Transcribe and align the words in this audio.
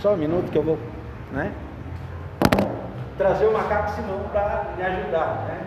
Só 0.00 0.12
um 0.12 0.16
minuto 0.16 0.52
que 0.52 0.56
eu 0.56 0.62
vou, 0.62 0.78
né? 1.32 1.52
Trazer 3.16 3.46
o 3.46 3.52
macaco 3.52 3.90
Simão 3.90 4.20
para 4.30 4.66
me 4.76 4.82
ajudar, 4.84 5.46
né? 5.48 5.66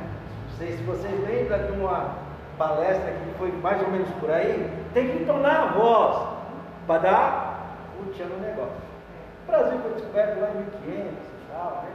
Não 0.49 0.57
sei 0.57 0.77
se 0.77 0.83
vocês 0.83 1.27
lembram 1.27 1.65
de 1.65 1.73
uma 1.73 2.15
palestra 2.57 3.11
que 3.11 3.37
foi 3.37 3.51
mais 3.51 3.81
ou 3.81 3.89
menos 3.89 4.09
por 4.21 4.31
aí. 4.31 4.71
Tem 4.93 5.09
que 5.09 5.23
entonar 5.23 5.63
a 5.63 5.65
voz 5.73 6.27
para 6.87 7.01
dar 7.01 7.75
o 7.99 8.09
tchan 8.13 8.23
no 8.27 8.39
negócio. 8.39 8.71
O 9.43 9.51
Brasil 9.51 9.79
foi 9.81 9.93
descoberto 9.95 10.39
lá 10.39 10.49
em 10.51 10.57
1500 10.59 11.11
e 11.11 11.51
tal, 11.51 11.83
né? 11.83 11.89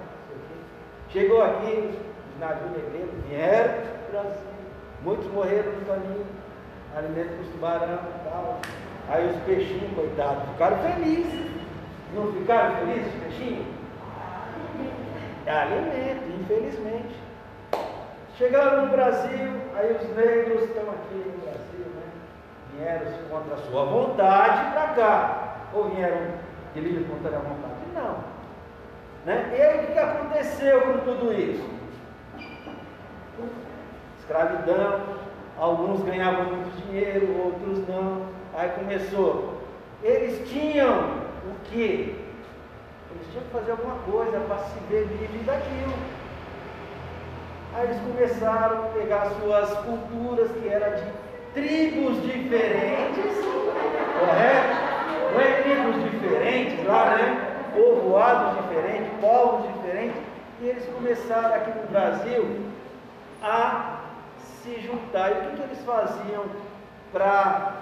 Chegou 1.08 1.42
aqui, 1.42 1.98
os 2.34 2.38
navios 2.38 2.70
negreiros 2.72 3.14
vieram 3.30 3.74
para 4.10 4.20
o 4.20 4.22
Brasil. 4.22 4.42
Muitos 5.02 5.32
morreram 5.32 5.72
no 5.72 5.86
caminho, 5.86 6.26
alimento 6.94 7.28
para 7.28 7.42
os 7.42 7.48
tubarão 7.48 7.94
e 7.94 8.28
tal. 8.28 8.58
Aí 9.08 9.26
os 9.26 9.36
peixinhos, 9.44 9.94
coitados, 9.94 10.42
ficaram 10.50 10.76
felizes. 10.78 11.55
Não 12.14 12.32
ficaram 12.32 12.76
felizes 12.76 13.14
os 13.14 13.20
peixinhos? 13.20 13.66
É 15.46 15.50
alimento, 15.50 16.24
infelizmente. 16.40 17.14
Chegaram 18.36 18.86
no 18.86 18.92
Brasil, 18.92 19.52
aí 19.74 19.96
os 19.96 20.16
negros 20.16 20.62
estão 20.64 20.84
aqui 20.90 21.14
no 21.14 21.38
Brasil, 21.42 21.86
né? 21.94 22.02
Vieram 22.74 23.12
contra 23.30 23.54
a 23.54 23.58
sua 23.58 23.84
vontade 23.84 24.72
para 24.72 24.88
cá. 24.94 25.56
Ou 25.72 25.90
vieram 25.90 26.32
de 26.74 26.80
livre 26.80 27.04
contra 27.04 27.36
a 27.36 27.40
vontade? 27.40 27.74
Não. 27.94 28.18
Né? 29.24 29.54
E 29.56 29.62
aí 29.62 29.84
o 29.84 29.86
que 29.86 29.98
aconteceu 29.98 30.80
com 30.82 30.98
tudo 30.98 31.32
isso? 31.32 31.68
Escravidão, 34.20 35.00
alguns 35.58 36.02
ganhavam 36.02 36.44
muito 36.44 36.82
dinheiro, 36.82 37.36
outros 37.44 37.86
não. 37.88 38.26
Aí 38.54 38.68
começou. 38.70 39.62
Eles 40.02 40.48
tinham 40.48 41.25
o 41.46 41.54
que? 41.64 42.26
Eles 43.10 43.26
tinham 43.30 43.44
que 43.44 43.50
fazer 43.50 43.70
alguma 43.72 43.96
coisa 44.00 44.40
para 44.40 44.58
se 44.58 44.78
ver 44.90 45.06
livre 45.06 45.38
daquilo. 45.44 45.94
Aí 47.74 47.84
eles 47.84 48.00
começaram 48.00 48.84
a 48.84 48.88
pegar 48.88 49.30
suas 49.40 49.70
culturas, 49.78 50.50
que 50.52 50.68
eram 50.68 50.96
de 50.96 51.12
tribos 51.54 52.22
diferentes, 52.22 53.36
correto? 54.18 54.86
Não 55.32 55.40
é 55.40 55.62
tribos 55.62 56.10
diferentes 56.10 56.86
lá, 56.86 57.16
né? 57.16 57.70
Povoados 57.74 58.62
diferentes, 58.62 59.12
povos 59.20 59.66
diferentes, 59.74 60.22
e 60.60 60.66
eles 60.68 60.86
começaram 60.86 61.54
aqui 61.54 61.70
no 61.78 61.86
Brasil 61.88 62.60
a 63.42 63.98
se 64.62 64.80
juntar. 64.80 65.30
E 65.30 65.32
o 65.32 65.50
que, 65.50 65.56
que 65.56 65.62
eles 65.62 65.84
faziam 65.84 66.44
para 67.12 67.74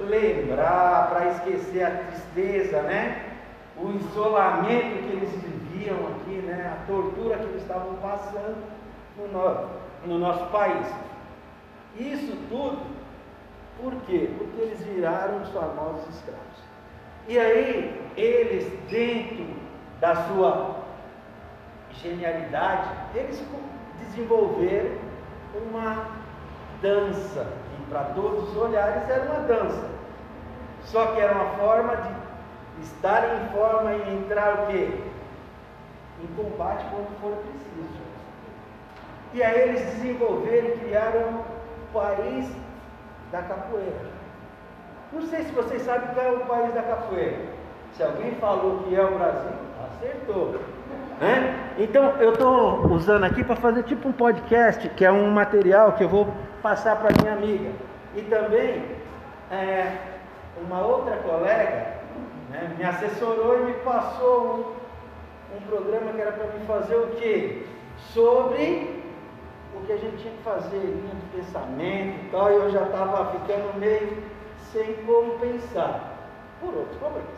lembrar, 0.00 1.10
para 1.10 1.30
esquecer 1.30 1.84
a 1.84 1.90
tristeza, 1.90 2.82
né? 2.82 3.30
O 3.76 3.90
isolamento 3.90 5.02
que 5.02 5.16
eles 5.16 5.30
viviam 5.30 5.96
aqui, 6.08 6.36
né? 6.46 6.72
A 6.72 6.86
tortura 6.86 7.36
que 7.36 7.44
eles 7.44 7.62
estavam 7.62 7.94
passando 7.96 8.56
no, 9.16 9.28
no, 9.28 9.68
no 10.06 10.18
nosso 10.18 10.46
país. 10.46 10.86
Isso 11.96 12.36
tudo, 12.48 12.78
por 13.80 13.94
quê? 14.06 14.30
Porque 14.38 14.60
eles 14.60 14.82
viraram 14.84 15.42
os 15.42 15.48
famosos 15.50 16.08
escravos. 16.14 16.42
E 17.28 17.38
aí, 17.38 18.10
eles, 18.16 18.66
dentro 18.90 19.46
da 20.00 20.16
sua 20.26 20.82
genialidade, 21.90 22.88
eles 23.14 23.42
desenvolveram 24.00 24.90
uma 25.54 26.06
dança, 26.80 27.46
para 27.92 28.04
todos 28.14 28.48
os 28.48 28.56
olhares 28.56 29.08
era 29.08 29.30
uma 29.30 29.40
dança. 29.40 29.86
Só 30.84 31.06
que 31.12 31.20
era 31.20 31.34
uma 31.34 31.50
forma 31.56 31.94
de 31.96 32.82
estar 32.82 33.36
em 33.36 33.48
forma 33.54 33.92
e 33.92 34.14
entrar 34.16 34.54
o 34.54 34.66
quê? 34.68 34.98
Em 36.22 36.26
combate 36.34 36.84
quando 36.90 37.20
for 37.20 37.36
preciso. 37.44 38.02
E 39.34 39.42
aí 39.42 39.60
eles 39.60 39.80
desenvolveram 39.94 40.68
e 40.68 40.78
criaram 40.78 41.20
o 41.20 41.92
país 41.92 42.50
da 43.30 43.42
capoeira. 43.42 44.12
Não 45.12 45.22
sei 45.22 45.44
se 45.44 45.52
vocês 45.52 45.82
sabem 45.82 46.14
qual 46.14 46.26
é 46.26 46.32
o 46.32 46.46
país 46.46 46.74
da 46.74 46.82
capoeira. 46.82 47.38
Se 47.94 48.02
alguém 48.02 48.34
falou 48.36 48.82
que 48.82 48.94
é 48.94 49.02
o 49.02 49.18
Brasil, 49.18 49.52
acertou. 50.02 50.60
Né? 51.20 51.74
Então 51.78 52.16
eu 52.20 52.32
estou 52.32 52.86
usando 52.88 53.24
aqui 53.24 53.44
para 53.44 53.56
fazer 53.56 53.84
tipo 53.84 54.08
um 54.08 54.12
podcast, 54.12 54.88
que 54.90 55.04
é 55.04 55.12
um 55.12 55.30
material 55.30 55.92
que 55.92 56.02
eu 56.02 56.08
vou 56.08 56.32
passar 56.60 56.96
para 56.96 57.10
minha 57.22 57.34
amiga. 57.34 57.70
E 58.16 58.22
também 58.22 58.84
é, 59.50 59.96
uma 60.60 60.84
outra 60.84 61.16
colega 61.18 61.94
né, 62.50 62.74
me 62.76 62.84
assessorou 62.84 63.60
e 63.60 63.64
me 63.64 63.74
passou 63.74 64.76
um, 65.52 65.56
um 65.56 65.60
programa 65.68 66.12
que 66.12 66.20
era 66.20 66.32
para 66.32 66.46
me 66.46 66.66
fazer 66.66 66.96
o 66.96 67.06
quê? 67.18 67.62
Sobre 68.12 69.00
o 69.74 69.86
que 69.86 69.92
a 69.92 69.96
gente 69.96 70.16
tinha 70.18 70.34
que 70.34 70.42
fazer, 70.42 70.76
linha 70.76 71.14
de 71.14 71.36
pensamento 71.36 72.26
e 72.26 72.28
tal, 72.30 72.50
e 72.50 72.56
eu 72.56 72.70
já 72.70 72.82
estava 72.82 73.32
ficando 73.32 73.78
meio 73.78 74.22
sem 74.72 74.94
como 75.06 75.38
pensar 75.38 76.18
por 76.60 76.74
outros 76.74 76.96
problemas. 76.98 77.30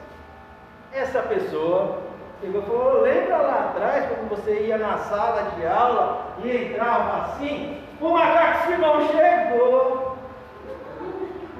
Essa 0.92 1.22
pessoa 1.22 2.02
chegou 2.44 2.62
e 2.62 2.66
falou: 2.66 3.00
lembra 3.00 3.36
lá 3.38 3.70
atrás, 3.70 4.06
quando 4.06 4.28
você 4.30 4.66
ia 4.66 4.78
na 4.78 4.98
sala 4.98 5.50
de 5.56 5.66
aula 5.66 6.34
e 6.42 6.56
entrava 6.56 7.22
assim, 7.22 7.82
o 8.00 8.10
macaco 8.10 8.66
Simão 8.66 9.08
chegou. 9.08 10.16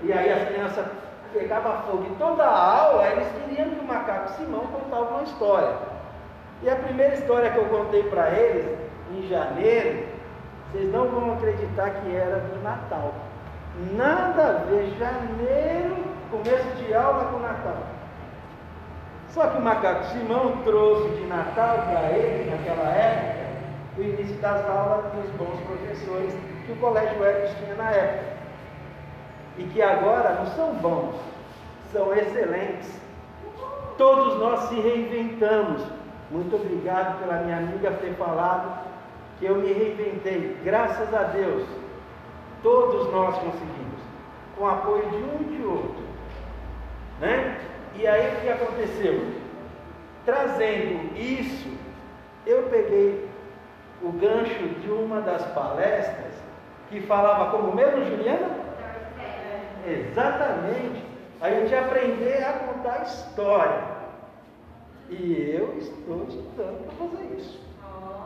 E 0.02 0.12
aí 0.12 0.30
as 0.30 0.48
crianças 0.48 0.86
pegavam 1.32 1.82
fogo 1.82 2.04
em 2.04 2.14
toda 2.16 2.44
a 2.44 2.80
aula, 2.82 3.08
eles 3.08 3.28
queriam 3.32 3.70
que 3.70 3.80
o 3.80 3.84
macaco 3.84 4.32
Simão 4.34 4.66
contasse 4.66 5.12
uma 5.12 5.22
história. 5.22 5.74
E 6.62 6.68
a 6.68 6.76
primeira 6.76 7.14
história 7.14 7.50
que 7.50 7.58
eu 7.58 7.64
contei 7.64 8.02
para 8.04 8.30
eles, 8.30 8.78
em 9.12 9.28
janeiro, 9.28 10.06
vocês 10.70 10.92
não 10.92 11.08
vão 11.08 11.34
acreditar 11.34 11.90
que 11.90 12.14
era 12.14 12.38
do 12.38 12.62
Natal. 12.62 13.12
Nada 13.92 14.42
a 14.42 14.52
ver, 14.70 14.94
janeiro, 14.98 15.96
começo 16.30 16.68
de 16.76 16.94
aula 16.94 17.24
com 17.24 17.38
Natal. 17.40 17.76
Só 19.34 19.48
que 19.48 19.58
o 19.58 19.62
macaco 19.62 20.04
Simão 20.06 20.62
trouxe 20.64 21.08
de 21.16 21.26
Natal 21.26 21.78
para 21.90 22.12
ele, 22.12 22.50
naquela 22.50 22.88
época, 22.90 23.44
o 23.98 24.02
início 24.02 24.36
das 24.36 24.64
aulas 24.64 25.12
dos 25.12 25.30
bons 25.32 25.60
professores 25.66 26.32
que 26.64 26.72
o 26.72 26.76
Colégio 26.76 27.24
Hermes 27.24 27.50
tinha 27.58 27.74
na 27.74 27.90
época. 27.90 28.34
E 29.58 29.64
que 29.64 29.82
agora 29.82 30.34
não 30.34 30.46
são 30.46 30.74
bons, 30.74 31.16
são 31.92 32.14
excelentes. 32.14 32.90
Todos 33.98 34.38
nós 34.38 34.68
se 34.68 34.76
reinventamos. 34.76 35.82
Muito 36.30 36.56
obrigado 36.56 37.18
pela 37.20 37.42
minha 37.42 37.58
amiga 37.58 37.90
ter 37.92 38.14
falado 38.14 38.84
que 39.38 39.46
eu 39.46 39.56
me 39.56 39.72
reinventei. 39.72 40.56
Graças 40.64 41.12
a 41.12 41.24
Deus 41.24 41.64
Todos 42.64 43.12
nós 43.12 43.34
conseguimos, 43.34 44.00
com 44.56 44.64
o 44.64 44.68
apoio 44.68 45.06
de 45.10 45.16
um 45.16 45.38
e 45.42 45.54
de 45.54 45.66
outro. 45.66 46.02
Né? 47.20 47.60
E 47.96 48.06
aí 48.06 48.34
o 48.34 48.40
que 48.40 48.48
aconteceu? 48.48 49.26
Trazendo 50.24 51.16
isso, 51.16 51.68
eu 52.46 52.64
peguei 52.64 53.28
o 54.02 54.10
gancho 54.12 54.68
de 54.80 54.90
uma 54.90 55.20
das 55.20 55.44
palestras 55.52 56.34
que 56.88 57.00
falava 57.02 57.50
como 57.50 57.74
mesmo, 57.74 58.04
Juliana? 58.04 58.64
Exatamente. 59.86 61.04
A 61.40 61.50
gente 61.50 61.74
aprender 61.74 62.42
a 62.42 62.52
contar 62.52 63.02
história. 63.02 63.94
E 65.10 65.54
eu 65.54 65.76
estou 65.78 66.26
estudando 66.28 66.86
para 66.86 67.08
fazer 67.08 67.36
isso. 67.36 67.60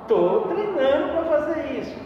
Estou 0.03 0.49
treinando 0.49 1.12
para 1.12 1.25
fazer 1.25 1.79
isso. 1.79 1.99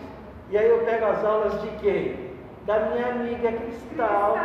E 0.51 0.59
aí 0.59 0.69
eu 0.69 0.79
pego 0.85 1.07
as 1.07 1.25
aulas 1.25 1.61
de 1.63 1.69
quem? 1.79 2.33
Da 2.67 2.79
minha 2.81 3.07
amiga 3.09 3.53
Cristal. 3.53 4.37